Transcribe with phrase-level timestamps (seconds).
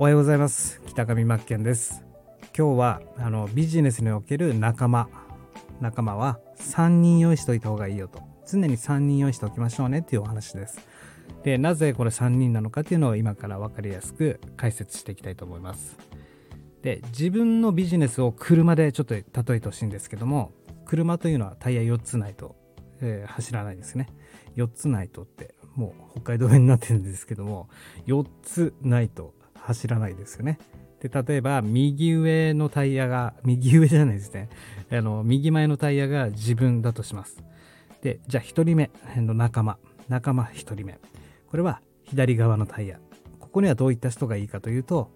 [0.00, 0.80] おはようございます。
[0.86, 2.04] 北上真剣です。
[2.56, 5.08] 今日はあのビジネスにおける仲間。
[5.80, 8.22] 仲間は3人用意しておいた方がいいよと。
[8.46, 9.98] 常に3人用意しておきましょうね。
[9.98, 10.78] っていうお話です。
[11.42, 15.98] でなぜこれ3人なのかっていうのを今から分かりやすく解説していきたいと思います。
[16.82, 20.52] で自分のビジネスを車でちょっと例えてほしいんですけども
[20.84, 22.54] 車というのはタイヤ4つないと、
[23.00, 24.06] えー、走らないですね。
[24.54, 27.68] 4つないとってもう北海道弁になってるんですけども
[28.06, 29.34] 4つないと
[29.68, 30.58] 走らないですよね。
[31.00, 34.48] で例えば右上のタイヤが右上じゃないですね。
[34.90, 37.42] あの右前のタイヤが自分だとします。
[38.02, 39.78] でじゃあ1人目の仲間。
[40.08, 40.98] 仲間1人目。
[41.50, 42.98] これは左側のタイヤ。
[43.38, 45.10] ここにはどういった人がいいかというと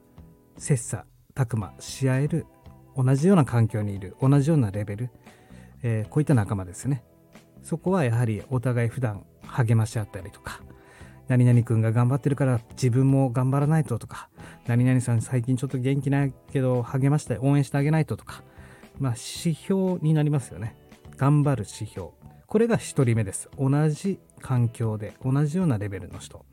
[0.59, 2.47] 切磋琢磨し合える
[2.95, 5.11] 同じような環境にいる同じようなレベル、
[5.83, 7.03] えー、こういった仲間ですね。
[7.63, 10.61] そこはやはりお互い普段励まし合ったりとか
[11.33, 14.29] 何々君が頑張ってるから自分も頑張らないととか
[14.67, 18.43] 何々さん最近ちょっと元気ないけど励まして応援してあげないととか
[18.99, 20.77] まあ指標になりますよね。
[21.17, 22.11] 頑張る指標。
[22.47, 23.49] これが1人目です。
[23.59, 26.45] 同じ環境で同じようなレベルの人。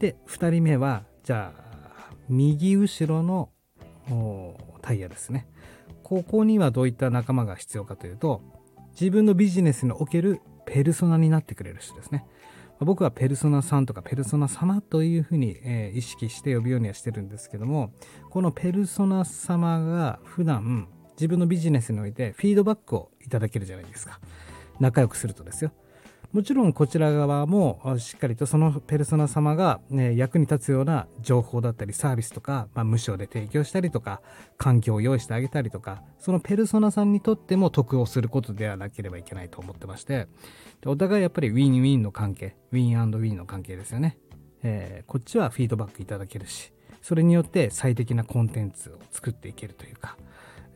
[0.00, 3.48] で2人目はじゃあ右後ろの
[4.82, 5.46] タイヤですね。
[6.02, 8.42] ここにはどういった仲間が必要かというと
[9.00, 12.26] 自分のビジネスにおけるペルソナになってくれる人ですね。
[12.84, 17.92] 僕はペルソナさんとかペルソナ様というふうに、えー、意識して呼ぶようにはしてるんですけども
[18.30, 24.18] このペルソナ様が普段自分のビジネスにおいてフィードバックをいただけるじゃないですか。
[24.80, 25.72] 仲良くするとですよ。
[26.34, 34.20] もちろんこちら側もしっかりとそのペルソナ様が、ね、役に立つような情報だったりサービスとか、まあ、無償で提供したりとか
[34.58, 40.26] 環境を用意してあげたりとかそのペルソナさんにとっても得をすることではなければいけないと思ってまして
[40.84, 44.18] お互いやっぱりウィンウィンの関係ウィンウィンの関係ですよね、
[44.64, 50.16] えー、こっちはフィードバックいただけるしそれによって最適なコンテンツを作っていけるというか、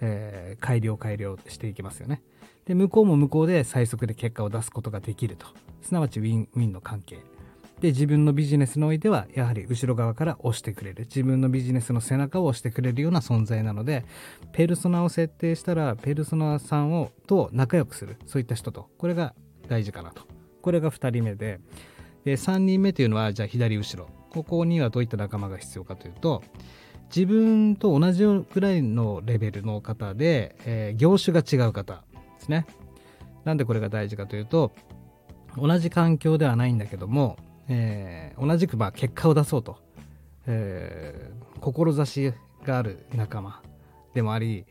[0.01, 2.23] えー、改良改良していきますよね。
[2.69, 5.47] で向こうも向こうで最速で結果を出すことができると。
[5.81, 7.19] すなわちウィンウィンの関係。
[7.81, 11.05] で自分のビジネスにおいてはやはり後ろ側から押してくれる。
[11.05, 14.05] 自分のビジネスの背中を押してくれるような存在なので
[14.53, 18.19] ペルソナを設定したらペルソナさんをと仲良くする。
[18.27, 18.91] そういった人と。
[18.99, 19.35] これが
[19.69, 20.23] 大事かなと。
[20.61, 21.61] これが2人目で。
[22.25, 24.11] で3人目というのはじゃあ左後ろ。
[24.29, 26.43] ここにはどういった仲間が必要かというと
[27.15, 32.05] 自分と同じくらいのレベルの方で、えー、業種が違う方。
[32.49, 32.67] ですね。
[33.45, 34.73] なんでこれが大事かというと
[35.57, 37.37] 同じ環境ではないんだけども、
[37.69, 39.79] えー、同じくま結果を出そうと、
[40.47, 42.33] えー、志
[42.65, 43.63] がある仲間
[44.15, 44.67] でもあり、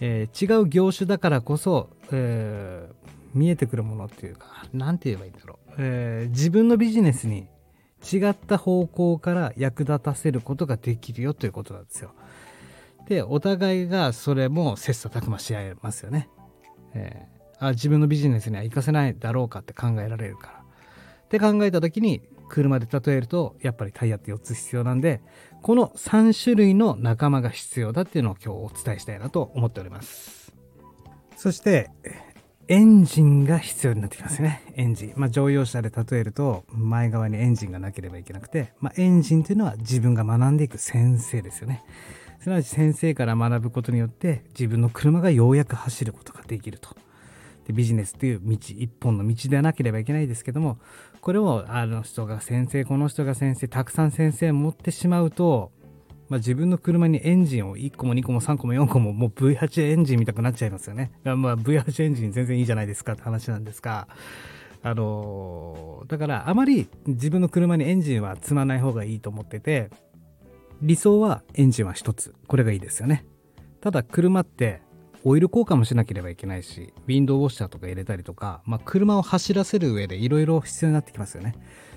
[0.00, 2.88] えー、違う業種だからこそ、え、
[3.34, 7.46] 見えてくるものっていうか何て言えばいいんだろう、え、自分のビジネスに
[8.12, 12.12] 違った方向から役立たせることができるよということなんですよ。
[13.08, 16.28] でお互いがそれも切磋琢磨し合えますよね。
[16.94, 20.58] えー、あ自分のビジネスには活かせないだろうかって考えられるから。
[20.58, 25.22] って考えた時に車で例えるとやっぱりタイヤって4つ必要なんで
[25.62, 30.52] この3種類の仲間が必要だっていうのを今日お伝えしたいなと思っております。
[31.36, 31.90] そして
[32.68, 34.62] エンジンが必要になってきますね。
[34.76, 35.12] エンジン。
[35.16, 41.84] まあ、乗用車で例えると、前側にエンジンがなければいけなくて、まあ、エンジンというのは自分が学んでいく先生ですよね。
[42.42, 46.90] すなわち先生から学ぶことによって自分の車がようやく走ることができると。
[47.68, 50.78] でビジネスという道一本の道でなければいけないですけども
[51.20, 55.70] これをあの人が先生この人が先生たくさん先生持ってしまうと、
[56.28, 61.12] まあ、自分の車にエンジンを1個も2個も3個も4個ももう V8 エンジン見たくなっちゃいますよね。
[61.22, 64.08] まあ、V8 エンジン全然いいじゃないですかって話なんですが。
[64.84, 69.90] あのだからあまり自分の車にエンジンは積まない方がいいと思ってて
[70.82, 72.34] 理想はエンジンは1つ。
[72.48, 73.24] これがいいですよね。
[73.80, 74.82] ただ車って
[75.22, 81.54] オイル交換もしなければいけないし、ウィンドウウォッシャーとか入れたりとか、まあ、車を走らせる上でいろいろ必要になってきますよね。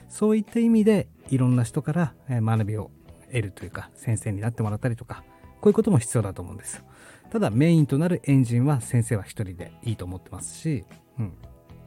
[0.08, 2.92] そういった意味でいろんな人から学びを
[3.30, 5.24] 得るというか、先生になってもらったりとか、
[5.62, 6.84] こういうことも必要だと思うんですよ。
[7.32, 10.86] ただメインとなるエンジンは先生は一人でいいと思ってますし、
[11.18, 11.34] うん。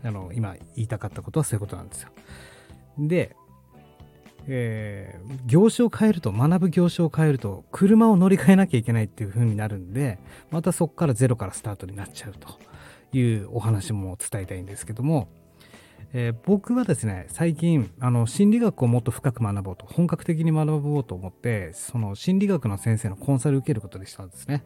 [0.02, 2.10] あの、今言いたかったことはそういうことなんですよ。
[2.98, 3.36] で、
[4.50, 10.18] えー、業種を変えると学ぶ業種を変えると車を乗り換えなきゃいけないっていう風になるんで
[10.50, 12.58] またそこからゼロからスタートになっちゃうと
[13.16, 15.28] いうお話も伝えたいんですけども、
[16.14, 24.64] えー、僕はですね最近あの心理学をもっと深く学ぼうと本格的に学ぼうと思ってその心理学の先生のコンサルを受けることにしたんですね。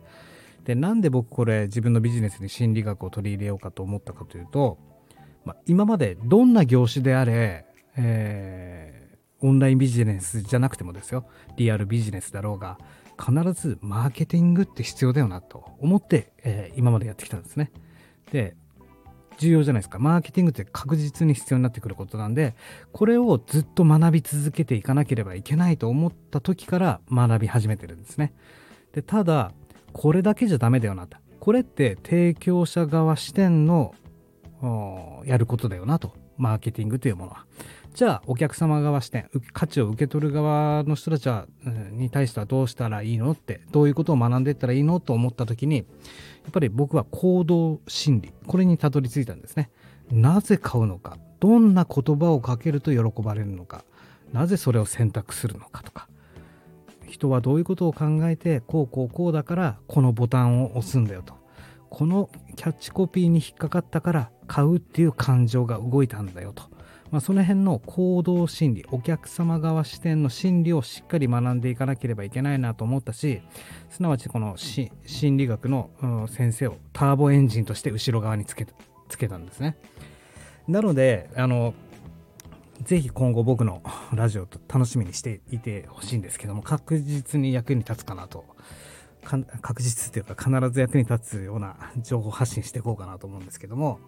[0.65, 4.79] でなんで僕これ自分のビジネスに心理学を取り入れようかと思ったかというと、
[5.45, 9.02] まあ、今までどんな業種であれ、えー
[9.43, 12.79] オンラインビジネスじゃなくてもですよリアルビジネスだろうが
[13.19, 17.71] 必ずマーケティングって必要だよなと思って、えー、今までやってきたんですね。
[18.31, 18.57] で
[19.39, 22.55] 重要じゃないですかマーケティングって確実に必要になってくることなんで
[22.93, 28.35] これをずっと学び続けていかなければいけないと思った時から学び始めてるんですね。
[28.93, 29.53] でただ
[29.93, 33.95] これだけじゃダメだよなとこれって提供者側視点の
[35.25, 37.47] やることだよなとマーケティングというものは。
[37.95, 41.47] じゃあお客様側視点価値を受け取る側の人たちは
[41.91, 45.83] に対してはどうしたらいいのってどういうことを学んでいったらいいのと思った時にや
[46.49, 49.71] っぱり僕は行動心理これにたどり着いたんですね。
[50.11, 53.85] なぜ買うのかどんな言葉をかけると喜ばれるのか
[54.33, 56.09] なぜそれを選択するのかとか。
[57.09, 61.35] 人はどういうことを考えてこうこうこうだからこのボタンを押すんだよと。
[61.91, 66.72] このキャッチコピーに引っかかったから買うっていう感情が動いたんだよと。
[67.13, 73.43] まあ、その辺の行動心理お客様側視点の心理をしっかり学んでいかなければいけないなと思ったし
[73.91, 74.91] すなわちこの心
[75.37, 78.67] 理学の、うん、先生をターボエンジンとして後ろ側につけ
[79.11, 79.77] つけたんですね。
[80.67, 81.75] なのであの
[82.83, 83.83] ぜひ今後僕の
[84.15, 88.47] ラジオと楽しみにしていてほしいんですけども確実に役に立つかなと
[89.23, 94.01] 確実というか必ず役に立つような情報発信していこうかなと思うんですけども。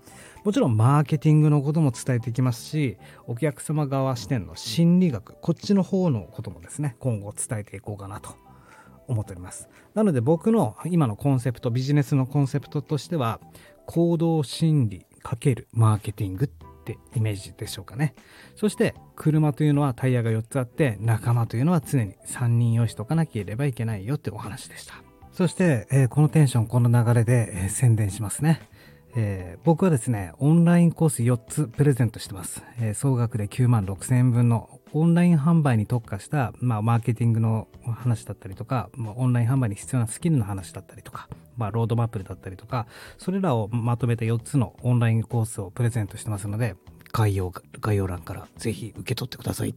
[0.45, 8.37] もちろんマーケティングのことも伝えていきますしお客様側視点の心理学こっちの方のこともですね今後伝えていこうかなと
[9.09, 9.69] 思っております。
[9.95, 13.41] なので僕の今のコンセプトビジネスのコンセプトとしては
[13.87, 16.49] 行動心理×マーケティングっ
[16.93, 18.15] ってイメージでしょうかね。
[18.55, 24.95] そして車というのはタイヤが4つあって仲間というのは常に3人用意しとかなければいけないよってお話でした。
[25.33, 28.61] そして、えー、このテンションこの流れで、えー、宣伝しますね。
[29.17, 32.63] えー、僕はですね、オンラインコース4つプレゼントしてます。
[32.81, 46.75] えー、総額で9万6千円分のオンライン販売に特化した、まあ、マーケティングの話だったりとか、まあ、オンライン販売に必要なスキルの話だったりとか、まあ、ロードマップだったりとか、それらをまとめた4つのオンラインコースをプレゼントしてますので、
[47.13, 49.77] 概要、概要欄からぜひ受け取ってください。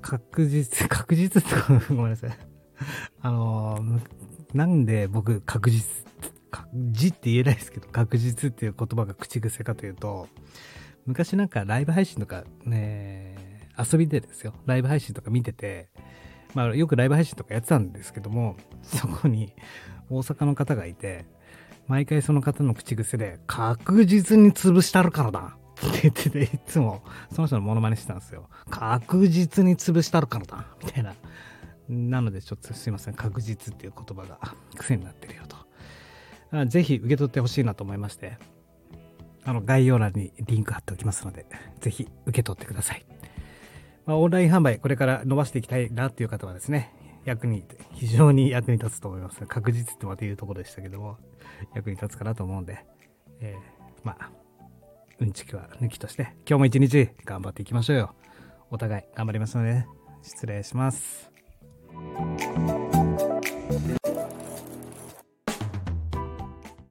[0.00, 2.30] 確実、 確実ってごめんなさい。
[3.20, 4.00] あのー、
[4.52, 6.04] なんで僕確実
[6.74, 10.28] 字って言えないですけど、 確実っていう言葉が口癖かというと、
[11.06, 13.36] 昔なんかライブ配信とかね、
[13.78, 15.90] 遊びでですよ、ライブ配信とか見てて、
[16.54, 19.54] まあよくライブ配信とかやってたんですけども、そこに
[20.10, 21.24] 大阪の方がいて、
[21.88, 25.56] 毎回その方の口癖で、確実に潰したるからだ
[25.88, 27.02] って言ってて、いつも
[27.32, 28.48] その人のモノマネしてたんですよ。
[28.70, 31.14] 確実に潰したるからだみたいな。
[31.88, 34.38] なのでちょっとすいません、確実っていう言葉が
[34.76, 35.56] 癖になってるよと。
[36.66, 38.36] ぜひ受け取ってほしいなと思いまして、
[39.44, 41.46] あの概要欄にリンク貼っておきますので、
[41.80, 43.04] ぜひ受け取ってください。
[44.06, 46.92] まあ、オンライン販売、これから伸ばしていきたいなっていう方はですね、
[47.24, 49.46] 役に、非常に役に立つと思います。
[49.46, 51.18] 確実ってまた言うところでしたけども、
[51.74, 52.84] 役に立つかなと思うんで、
[53.40, 54.30] えー、まあ、
[55.20, 58.14] うんちきは抜きとして、今日も一日頑張っていきましょうよ。
[58.70, 59.86] お互い頑張りますので、
[60.22, 61.30] 失礼します。